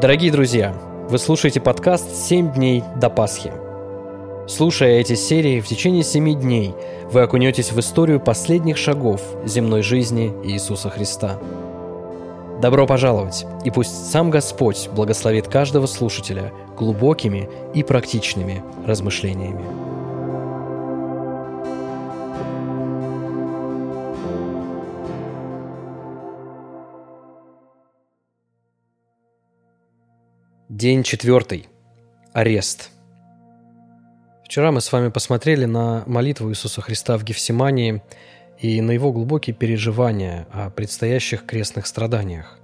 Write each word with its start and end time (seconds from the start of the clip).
Дорогие 0.00 0.30
друзья, 0.30 0.72
вы 1.08 1.18
слушаете 1.18 1.60
подкаст 1.60 2.06
«7 2.30 2.54
дней 2.54 2.84
до 3.00 3.10
Пасхи». 3.10 3.50
Слушая 4.46 5.00
эти 5.00 5.16
серии, 5.16 5.60
в 5.60 5.66
течение 5.66 6.04
семи 6.04 6.36
дней 6.36 6.72
вы 7.10 7.22
окунетесь 7.22 7.72
в 7.72 7.80
историю 7.80 8.20
последних 8.20 8.76
шагов 8.76 9.20
земной 9.44 9.82
жизни 9.82 10.32
Иисуса 10.44 10.88
Христа. 10.88 11.40
Добро 12.62 12.86
пожаловать, 12.86 13.44
и 13.64 13.72
пусть 13.72 14.12
сам 14.12 14.30
Господь 14.30 14.88
благословит 14.94 15.48
каждого 15.48 15.86
слушателя 15.86 16.52
глубокими 16.76 17.48
и 17.74 17.82
практичными 17.82 18.62
размышлениями. 18.86 19.64
День 30.80 31.02
четвертый. 31.02 31.68
Арест. 32.32 32.90
Вчера 34.44 34.70
мы 34.70 34.80
с 34.80 34.92
вами 34.92 35.08
посмотрели 35.08 35.64
на 35.64 36.04
молитву 36.06 36.50
Иисуса 36.50 36.80
Христа 36.82 37.18
в 37.18 37.24
Гефсимании 37.24 38.00
и 38.60 38.80
на 38.80 38.92
его 38.92 39.10
глубокие 39.10 39.56
переживания 39.56 40.46
о 40.52 40.70
предстоящих 40.70 41.44
крестных 41.44 41.88
страданиях, 41.88 42.60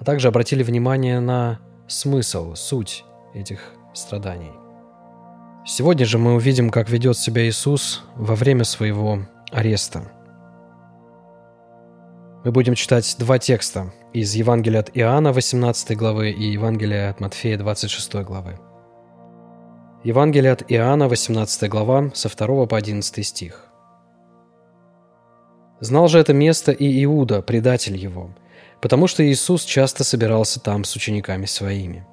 а 0.00 0.04
также 0.06 0.28
обратили 0.28 0.62
внимание 0.62 1.20
на 1.20 1.60
смысл, 1.86 2.54
суть 2.54 3.04
этих 3.34 3.60
страданий. 3.92 4.52
Сегодня 5.66 6.06
же 6.06 6.16
мы 6.16 6.36
увидим, 6.36 6.70
как 6.70 6.88
ведет 6.88 7.18
себя 7.18 7.46
Иисус 7.46 8.04
во 8.16 8.36
время 8.36 8.64
своего 8.64 9.18
ареста. 9.52 10.10
Мы 12.44 12.52
будем 12.52 12.74
читать 12.74 13.16
два 13.18 13.38
текста 13.38 13.90
из 14.12 14.34
Евангелия 14.34 14.80
от 14.80 14.90
Иоанна 14.92 15.32
18 15.32 15.96
главы 15.96 16.30
и 16.30 16.44
Евангелия 16.50 17.08
от 17.08 17.18
Матфея 17.18 17.56
26 17.56 18.16
главы. 18.16 18.58
Евангелие 20.04 20.52
от 20.52 20.62
Иоанна 20.70 21.08
18 21.08 21.70
глава 21.70 22.10
со 22.12 22.28
2 22.28 22.66
по 22.66 22.76
11 22.76 23.26
стих. 23.26 23.64
Знал 25.80 26.08
же 26.08 26.18
это 26.18 26.34
место 26.34 26.70
и 26.70 27.04
Иуда, 27.04 27.40
предатель 27.40 27.96
его, 27.96 28.28
потому 28.82 29.06
что 29.06 29.26
Иисус 29.26 29.64
часто 29.64 30.04
собирался 30.04 30.60
там 30.60 30.84
с 30.84 30.94
учениками 30.96 31.46
своими. 31.46 32.06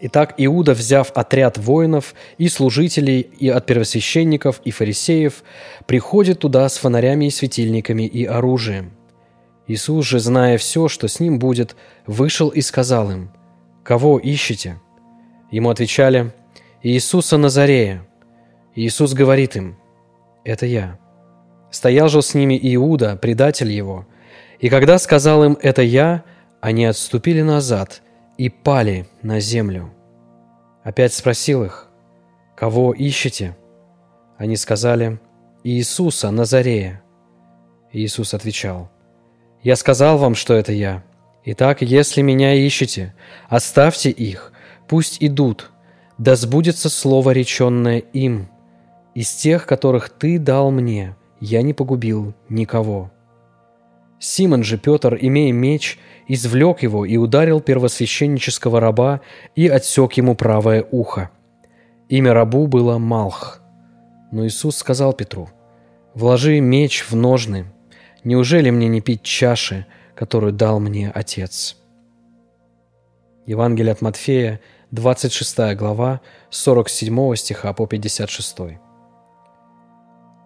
Итак, 0.00 0.34
Иуда, 0.36 0.74
взяв 0.74 1.12
отряд 1.14 1.58
воинов 1.58 2.16
и 2.38 2.48
служителей, 2.48 3.20
и 3.20 3.50
от 3.50 3.66
первосвященников, 3.66 4.60
и 4.64 4.72
фарисеев, 4.72 5.44
приходит 5.86 6.40
туда 6.40 6.68
с 6.68 6.76
фонарями 6.76 7.26
и 7.26 7.30
светильниками 7.30 8.02
и 8.02 8.24
оружием– 8.24 8.94
Иисус 9.66 10.06
же, 10.06 10.18
зная 10.18 10.58
все, 10.58 10.88
что 10.88 11.08
с 11.08 11.20
ним 11.20 11.38
будет, 11.38 11.76
вышел 12.06 12.48
и 12.48 12.60
сказал 12.60 13.10
им, 13.10 13.30
«Кого 13.82 14.18
ищете?» 14.18 14.80
Ему 15.50 15.70
отвечали, 15.70 16.32
«Иисуса 16.82 17.36
Назарея». 17.36 18.06
Иисус 18.74 19.14
говорит 19.14 19.56
им, 19.56 19.76
«Это 20.44 20.66
я». 20.66 20.98
Стоял 21.70 22.08
же 22.08 22.22
с 22.22 22.34
ними 22.34 22.58
Иуда, 22.74 23.16
предатель 23.16 23.70
его, 23.70 24.06
и 24.60 24.68
когда 24.68 24.98
сказал 24.98 25.44
им 25.44 25.58
«это 25.60 25.82
я», 25.82 26.24
они 26.60 26.86
отступили 26.86 27.42
назад 27.42 28.02
и 28.38 28.48
пали 28.48 29.06
на 29.22 29.40
землю. 29.40 29.92
Опять 30.82 31.12
спросил 31.14 31.64
их, 31.64 31.88
«Кого 32.56 32.92
ищете?» 32.92 33.56
Они 34.38 34.56
сказали, 34.56 35.18
«Иисуса 35.62 36.30
Назарея». 36.30 37.02
Иисус 37.92 38.34
отвечал, 38.34 38.90
я 39.64 39.76
сказал 39.76 40.18
вам, 40.18 40.34
что 40.34 40.54
это 40.54 40.72
я. 40.72 41.02
Итак, 41.44 41.82
если 41.82 42.22
меня 42.22 42.54
ищете, 42.54 43.14
оставьте 43.48 44.10
их, 44.10 44.52
пусть 44.86 45.16
идут, 45.20 45.72
да 46.18 46.36
сбудется 46.36 46.88
слово, 46.88 47.32
реченное 47.32 47.98
им. 47.98 48.48
Из 49.14 49.30
тех, 49.34 49.66
которых 49.66 50.10
ты 50.10 50.38
дал 50.38 50.70
мне, 50.70 51.16
я 51.40 51.62
не 51.62 51.74
погубил 51.74 52.34
никого». 52.48 53.10
Симон 54.18 54.62
же 54.62 54.78
Петр, 54.78 55.18
имея 55.20 55.52
меч, 55.52 55.98
извлек 56.28 56.82
его 56.82 57.04
и 57.04 57.18
ударил 57.18 57.60
первосвященнического 57.60 58.80
раба 58.80 59.20
и 59.54 59.68
отсек 59.68 60.14
ему 60.14 60.34
правое 60.34 60.86
ухо. 60.90 61.30
Имя 62.08 62.32
рабу 62.32 62.66
было 62.66 62.96
Малх. 62.96 63.60
Но 64.32 64.46
Иисус 64.46 64.76
сказал 64.76 65.12
Петру, 65.12 65.50
«Вложи 66.14 66.60
меч 66.60 67.04
в 67.04 67.14
ножны, 67.14 67.66
Неужели 68.24 68.70
мне 68.70 68.88
не 68.88 69.00
пить 69.00 69.22
чаши, 69.22 69.86
которую 70.14 70.52
дал 70.52 70.80
мне 70.80 71.10
Отец?» 71.14 71.76
Евангелие 73.46 73.92
от 73.92 74.00
Матфея, 74.00 74.60
26 74.90 75.76
глава, 75.76 76.22
47 76.48 77.34
стиха 77.36 77.72
по 77.74 77.86
56. 77.86 78.56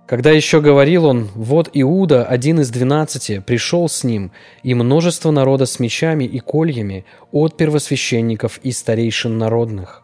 Когда 0.09 0.31
еще 0.31 0.61
говорил 0.62 1.05
он, 1.05 1.28
вот 1.34 1.69
Иуда, 1.75 2.25
один 2.25 2.61
из 2.61 2.71
двенадцати, 2.71 3.41
пришел 3.41 3.89
с 3.89 4.03
ним, 4.05 4.33
и 4.62 4.72
множество 4.75 5.31
народа 5.31 5.66
с 5.66 5.78
мечами 5.78 6.25
и 6.25 6.41
кольями 6.41 7.05
от 7.31 7.59
первосвященников 7.59 8.59
и 8.62 8.72
старейшин 8.72 9.37
народных. 9.37 10.03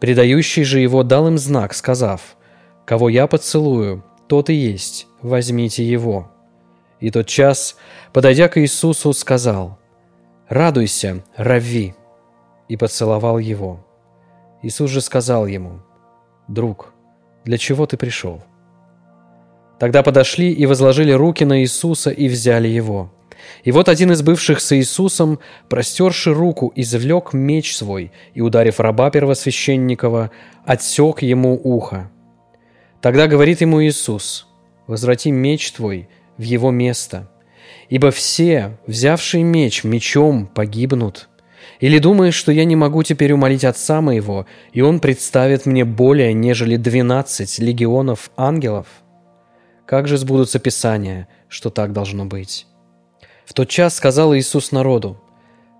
Предающий 0.00 0.64
же 0.64 0.80
его 0.80 1.02
дал 1.02 1.28
им 1.28 1.36
знак, 1.38 1.74
сказав, 1.74 2.36
«Кого 2.86 3.10
я 3.10 3.26
поцелую, 3.26 4.02
тот 4.28 4.48
и 4.48 4.54
есть, 4.54 5.06
возьмите 5.20 5.84
его». 5.84 6.31
И 7.02 7.10
тот 7.10 7.26
час, 7.26 7.76
подойдя 8.12 8.48
к 8.48 8.60
Иисусу, 8.60 9.12
сказал, 9.12 9.76
«Радуйся, 10.48 11.24
Рави!» 11.36 11.94
и 12.68 12.76
поцеловал 12.76 13.38
его. 13.38 13.84
Иисус 14.62 14.88
же 14.88 15.00
сказал 15.00 15.46
ему, 15.46 15.80
«Друг, 16.46 16.94
для 17.44 17.58
чего 17.58 17.86
ты 17.86 17.96
пришел?» 17.96 18.40
Тогда 19.80 20.04
подошли 20.04 20.52
и 20.52 20.64
возложили 20.64 21.10
руки 21.10 21.44
на 21.44 21.62
Иисуса 21.62 22.10
и 22.10 22.28
взяли 22.28 22.68
его. 22.68 23.12
И 23.64 23.72
вот 23.72 23.88
один 23.88 24.12
из 24.12 24.22
бывших 24.22 24.60
с 24.60 24.76
Иисусом, 24.76 25.40
простерши 25.68 26.32
руку, 26.32 26.72
извлек 26.76 27.32
меч 27.32 27.74
свой 27.74 28.12
и, 28.32 28.40
ударив 28.40 28.78
раба 28.78 29.10
первосвященникова, 29.10 30.30
отсек 30.64 31.22
ему 31.22 31.60
ухо. 31.64 32.12
Тогда 33.00 33.26
говорит 33.26 33.60
ему 33.60 33.82
Иисус, 33.82 34.46
«Возврати 34.86 35.32
меч 35.32 35.72
твой 35.72 36.08
в 36.38 36.42
его 36.42 36.70
место. 36.70 37.30
Ибо 37.88 38.10
все, 38.10 38.78
взявшие 38.86 39.44
меч, 39.44 39.84
мечом 39.84 40.46
погибнут. 40.46 41.28
Или 41.80 41.98
думаешь, 41.98 42.34
что 42.34 42.52
я 42.52 42.64
не 42.64 42.76
могу 42.76 43.02
теперь 43.02 43.32
умолить 43.32 43.64
Отца 43.64 44.00
моего, 44.00 44.46
и 44.72 44.80
Он 44.80 45.00
представит 45.00 45.66
мне 45.66 45.84
более, 45.84 46.32
нежели 46.32 46.76
двенадцать 46.76 47.58
легионов 47.58 48.30
ангелов? 48.36 48.86
Как 49.86 50.08
же 50.08 50.16
сбудутся 50.16 50.58
Писания, 50.58 51.28
что 51.48 51.70
так 51.70 51.92
должно 51.92 52.24
быть? 52.24 52.66
В 53.44 53.52
тот 53.52 53.68
час 53.68 53.96
сказал 53.96 54.34
Иисус 54.34 54.72
народу, 54.72 55.20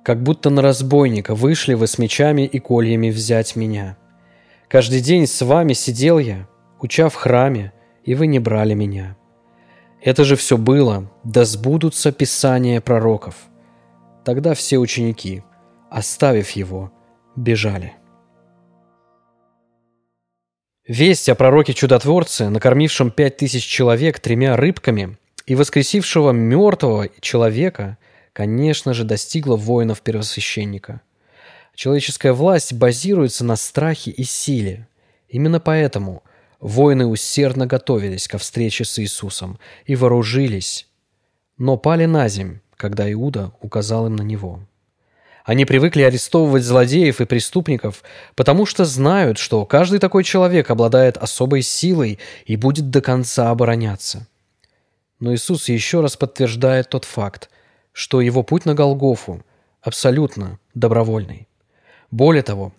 как 0.05 0.23
будто 0.23 0.51
на 0.51 0.61
разбойника 0.61 1.35
вышли 1.35 1.75
вы 1.75 1.87
с 1.87 1.99
мечами 1.99 2.43
и 2.43 2.59
кольями 2.59 3.11
взять 3.11 3.57
меня. 3.57 3.97
Каждый 4.69 5.01
день 5.01 5.27
с 5.27 5.41
вами 5.43 5.73
сидел 5.73 6.19
я, 6.19 6.49
уча 6.81 7.09
в 7.09 7.15
храме, 7.15 7.73
и 8.05 8.15
вы 8.15 8.27
не 8.27 8.39
брали 8.39 8.75
меня. 8.75 9.17
Это 10.03 10.25
же 10.25 10.35
все 10.35 10.59
было, 10.59 11.09
да 11.23 11.45
сбудутся 11.45 12.11
писания 12.11 12.81
пророков. 12.81 13.37
Тогда 14.25 14.55
все 14.55 14.79
ученики, 14.79 15.45
оставив 15.91 16.51
его, 16.51 16.93
бежали. 17.37 17.95
Весть 20.89 21.29
о 21.29 21.37
пророке-чудотворце, 21.37 22.49
накормившем 22.49 23.13
пять 23.13 23.37
тысяч 23.37 23.65
человек 23.65 24.19
тремя 24.19 24.57
рыбками 24.57 25.19
и 25.47 25.55
воскресившего 25.55 26.33
мертвого 26.33 27.09
человека, 27.21 27.97
конечно 28.33 28.95
же, 28.95 29.05
достигла 29.05 29.55
воинов-первосвященника. 29.55 31.01
Человеческая 31.77 32.33
власть 32.33 32.73
базируется 32.73 33.45
на 33.45 33.55
страхе 33.55 34.11
и 34.11 34.25
силе. 34.25 34.89
Именно 35.29 35.61
поэтому– 35.61 36.25
Воины 36.63 37.07
усердно 37.07 37.67
готовились 37.67 38.29
ко 38.29 38.39
встрече 38.39 38.85
с 38.85 38.97
Иисусом 39.01 39.59
и 39.85 39.97
вооружились, 39.97 40.87
но 41.59 41.77
пали 41.77 42.05
на 42.05 42.29
земь, 42.29 42.61
когда 42.77 43.11
Иуда 43.13 43.53
указал 43.61 44.07
им 44.07 44.15
на 44.15 44.23
него. 44.23 44.61
Они 45.45 45.65
привыкли 45.65 46.03
арестовывать 46.03 46.63
злодеев 46.63 47.21
и 47.21 47.25
преступников, 47.25 48.05
потому 48.37 48.65
что 48.65 48.85
знают, 48.85 49.39
что 49.39 49.67
каждый 49.67 49.99
такой 49.99 50.23
человек 50.23 50.71
обладает 50.71 51.17
особой 51.17 51.63
силой 51.63 52.21
и 52.47 52.55
будет 52.55 52.91
до 52.91 53.01
конца 53.01 53.51
обороняться. 53.51 54.29
Но 55.19 55.35
Иисус 55.35 55.69
еще 55.69 56.01
раз 56.01 56.17
подтверждает 56.17 56.89
тот 56.91 57.05
факт, 57.05 57.51
что 57.93 58.21
его 58.21 58.45
путь 58.45 58.67
на 58.67 58.75
Голгофу 58.75 59.45
абсолютно 59.81 60.61
добровольный. 60.75 61.49
Более 62.13 62.45
того, 62.45 62.73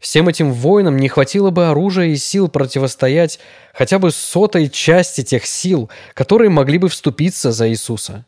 Всем 0.00 0.28
этим 0.28 0.54
воинам 0.54 0.96
не 0.96 1.08
хватило 1.08 1.50
бы 1.50 1.68
оружия 1.68 2.06
и 2.06 2.16
сил 2.16 2.48
противостоять 2.48 3.38
хотя 3.74 3.98
бы 3.98 4.10
сотой 4.10 4.70
части 4.70 5.22
тех 5.22 5.44
сил, 5.44 5.90
которые 6.14 6.48
могли 6.48 6.78
бы 6.78 6.88
вступиться 6.88 7.52
за 7.52 7.68
Иисуса. 7.68 8.24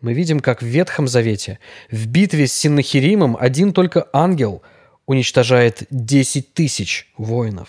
Мы 0.00 0.14
видим, 0.14 0.38
как 0.38 0.62
в 0.62 0.66
Ветхом 0.66 1.08
Завете 1.08 1.58
в 1.90 2.06
битве 2.06 2.46
с 2.46 2.52
Синнахиримом 2.52 3.36
один 3.38 3.72
только 3.72 4.08
ангел 4.12 4.62
уничтожает 5.06 5.82
10 5.90 6.54
тысяч 6.54 7.12
воинов. 7.18 7.68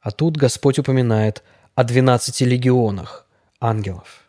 А 0.00 0.12
тут 0.12 0.36
Господь 0.36 0.78
упоминает 0.78 1.42
о 1.74 1.82
12 1.82 2.40
легионах 2.42 3.26
ангелов. 3.60 4.28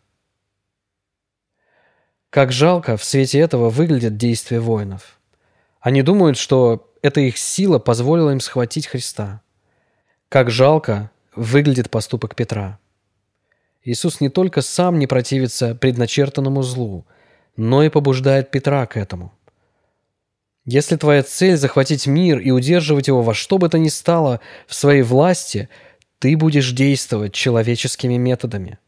Как 2.31 2.51
жалко 2.51 2.97
в 2.97 3.03
свете 3.03 3.39
этого 3.39 3.69
выглядят 3.69 4.17
действия 4.17 4.59
воинов. 4.59 5.19
Они 5.79 6.01
думают, 6.01 6.37
что 6.37 6.91
эта 7.05 7.21
их 7.21 7.37
сила 7.37 7.77
позволила 7.77 8.31
им 8.31 8.39
схватить 8.39 8.87
Христа. 8.87 9.41
Как 10.27 10.49
жалко 10.49 11.11
выглядит 11.35 11.91
поступок 11.91 12.35
Петра. 12.35 12.79
Иисус 13.83 14.21
не 14.21 14.29
только 14.29 14.61
сам 14.61 14.97
не 14.97 15.05
противится 15.05 15.75
предначертанному 15.75 16.63
злу, 16.63 17.05
но 17.57 17.83
и 17.83 17.89
побуждает 17.89 18.49
Петра 18.49 18.87
к 18.87 18.97
этому. 18.97 19.31
Если 20.65 20.95
твоя 20.95 21.21
цель– 21.21 21.57
захватить 21.57 22.07
мир 22.07 22.39
и 22.39 22.49
удерживать 22.49 23.07
его 23.07 23.21
во 23.21 23.35
что 23.35 23.59
бы 23.59 23.69
то 23.69 23.77
ни 23.77 23.89
стало 23.89 24.41
в 24.65 24.73
своей 24.73 25.03
власти, 25.03 25.69
ты 26.17 26.35
будешь 26.35 26.71
действовать 26.71 27.35
человеческими 27.35 28.17
методами. 28.17 28.79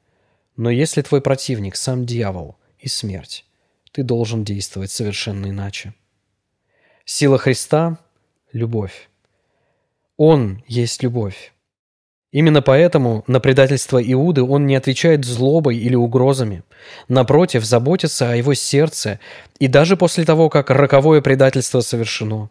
Но 0.55 0.71
если 0.71 1.03
твой 1.03 1.21
противник– 1.21 1.75
сам 1.75 2.07
дьявол 2.07 2.57
и 2.79 2.87
смерть, 2.87 3.45
ты 3.91 4.01
должен 4.01 4.43
действовать 4.43 4.89
совершенно 4.89 5.51
иначе. 5.51 5.93
Сила 7.05 7.37
Христа– 7.37 7.99
любовь. 8.53 9.09
Он 10.17 10.63
есть 10.67 11.03
любовь. 11.03 11.53
Именно 12.31 12.61
поэтому 12.61 13.23
на 13.27 13.39
предательство 13.39 14.01
Иуды 14.01 14.43
он 14.43 14.65
не 14.65 14.75
отвечает 14.75 15.23
злобой 15.23 15.77
или 15.77 15.95
угрозами. 15.95 16.63
Напротив, 17.07 17.63
заботится 17.63 18.31
о 18.31 18.35
его 18.35 18.53
сердце 18.53 19.19
и 19.59 19.67
даже 19.67 19.95
после 19.95 20.25
того, 20.25 20.49
как 20.49 20.69
роковое 20.69 21.21
предательство 21.21 21.79
совершено. 21.79 22.49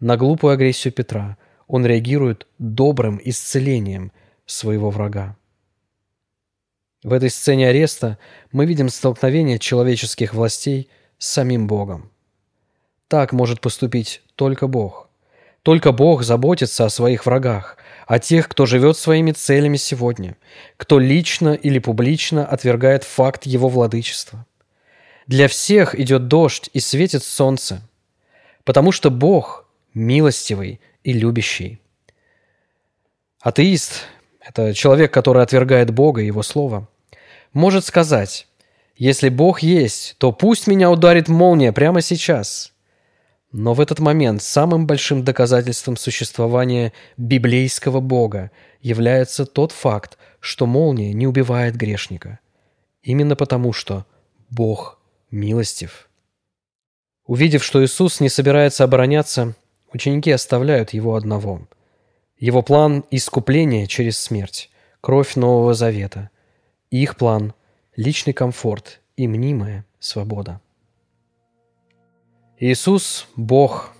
На 0.00 0.16
глупую 0.16 0.52
агрессию 0.52 0.92
Петра 0.92 1.36
он 1.66 1.84
реагирует 1.84 2.46
добрым 2.58 3.20
исцелением 3.22 4.12
своего 4.46 4.90
врага. 4.90 5.36
В 7.02 7.12
этой 7.12 7.30
сцене 7.30 7.68
ареста 7.68 8.18
мы 8.52 8.64
видим 8.64 8.88
столкновение 8.88 9.58
человеческих 9.58 10.34
властей 10.34 10.88
с 11.18 11.28
самим 11.28 11.66
Богом. 11.66 12.11
Так 13.12 13.34
может 13.34 13.60
поступить 13.60 14.22
только 14.36 14.66
Бог. 14.66 15.06
Только 15.62 15.92
Бог 15.92 16.22
заботится 16.22 16.86
о 16.86 16.88
своих 16.88 17.26
врагах, 17.26 17.76
о 18.06 18.18
тех, 18.18 18.48
кто 18.48 18.64
живет 18.64 18.96
своими 18.96 19.32
целями 19.32 19.76
сегодня, 19.76 20.38
кто 20.78 20.98
лично 20.98 21.52
или 21.52 21.78
публично 21.78 22.46
отвергает 22.46 23.04
факт 23.04 23.44
его 23.44 23.68
владычества. 23.68 24.46
Для 25.26 25.48
всех 25.48 25.94
идет 25.94 26.28
дождь 26.28 26.70
и 26.72 26.80
светит 26.80 27.22
солнце, 27.22 27.82
потому 28.64 28.92
что 28.92 29.10
Бог 29.10 29.66
милостивый 29.92 30.80
и 31.04 31.12
любящий. 31.12 31.82
Атеист– 33.42 34.06
это 34.40 34.72
человек, 34.72 35.12
который 35.12 35.42
отвергает 35.42 35.90
Бога 35.90 36.22
и 36.22 36.26
Его 36.28 36.42
Слово, 36.42 36.88
может 37.52 37.84
сказать, 37.84 38.46
если 38.96 39.28
Бог 39.28 39.60
есть, 39.60 40.16
то 40.16 40.32
пусть 40.32 40.66
меня 40.66 40.90
ударит 40.90 41.28
молния 41.28 41.72
прямо 41.72 42.00
сейчас– 42.00 42.70
но 43.52 43.74
в 43.74 43.80
этот 43.80 43.98
момент 43.98 44.42
самым 44.42 44.86
большим 44.86 45.24
доказательством 45.24 45.96
существования 45.96 46.92
библейского 47.18 48.00
Бога 48.00 48.50
является 48.80 49.44
тот 49.44 49.72
факт, 49.72 50.16
что 50.40 50.66
молния 50.66 51.12
не 51.12 51.26
убивает 51.26 51.76
грешника. 51.76 52.40
Именно 53.02 53.36
потому, 53.36 53.72
что 53.72 54.06
Бог 54.48 54.98
милостив. 55.30 56.08
Увидев, 57.26 57.62
что 57.62 57.84
Иисус 57.84 58.20
не 58.20 58.28
собирается 58.28 58.84
обороняться, 58.84 59.54
ученики 59.92 60.30
оставляют 60.30 60.90
его 60.90 61.14
одного. 61.14 61.68
Его 62.38 62.62
план– 62.62 63.04
искупление 63.10 63.86
через 63.86 64.18
смерть, 64.18 64.70
кровь 65.00 65.36
Нового 65.36 65.74
Завета. 65.74 66.30
Их 66.90 67.16
план– 67.16 67.52
личный 67.96 68.32
комфорт 68.32 69.00
и 69.16 69.28
мнимая 69.28 69.84
свобода. 70.00 70.60
Иисус– 72.64 73.26
Бог, 73.36 73.90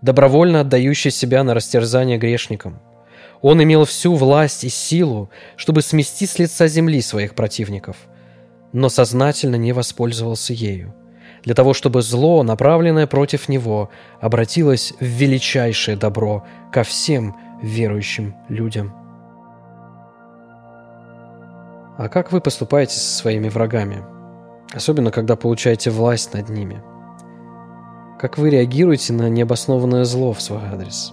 добровольно 0.00 0.60
отдающий 0.60 1.10
себя 1.10 1.44
на 1.44 1.52
растерзание 1.52 2.16
грешникам. 2.16 2.80
Он 3.42 3.62
имел 3.62 3.84
всю 3.84 4.14
власть 4.14 4.64
и 4.64 4.70
силу, 4.70 5.28
чтобы 5.56 5.82
смести 5.82 6.24
с 6.24 6.38
лица 6.38 6.68
земли 6.68 7.02
своих 7.02 7.34
противников, 7.34 7.98
но 8.72 8.88
сознательно 8.88 9.56
не 9.56 9.74
воспользовался 9.74 10.54
ею, 10.54 10.94
для 11.44 11.54
того, 11.54 11.74
чтобы 11.74 12.00
зло, 12.00 12.42
направленное 12.42 13.06
против 13.06 13.46
него, 13.46 13.90
обратилось 14.22 14.94
в 14.98 15.04
величайшее 15.04 15.98
добро 15.98 16.46
ко 16.72 16.84
всем 16.84 17.36
верующим 17.62 18.34
людям. 18.48 18.90
А 21.98 22.08
как 22.10 22.32
вы 22.32 22.40
поступаете 22.40 22.94
со 22.94 23.18
своими 23.18 23.50
врагами? 23.50 24.02
Особенно, 24.72 25.10
когда 25.10 25.36
получаете 25.36 25.90
власть 25.90 26.32
над 26.32 26.48
ними– 26.48 26.82
как 28.18 28.36
вы 28.36 28.50
реагируете 28.50 29.12
на 29.12 29.28
необоснованное 29.28 30.04
зло 30.04 30.32
в 30.32 30.42
свой 30.42 30.60
адрес? 30.64 31.12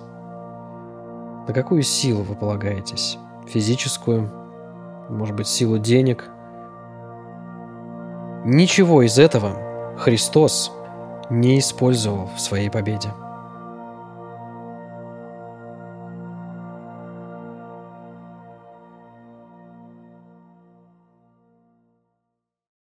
На 1.48 1.54
какую 1.54 1.84
силу 1.84 2.24
вы 2.24 2.34
полагаетесь? 2.36 3.20
Физическую? 3.48 4.32
Может 5.10 5.36
быть, 5.36 5.48
силу 5.48 5.78
денег? 5.78 6.26
Ничего 8.44 9.04
из 9.04 9.20
этого 9.20 9.96
Христос 10.00 10.72
не 11.30 11.60
использовал 11.60 12.30
в 12.36 12.42
своей 12.42 12.70
победе. 12.72 13.10